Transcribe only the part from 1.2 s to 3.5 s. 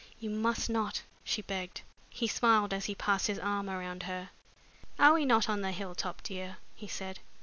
she begged. He smiled as he passed his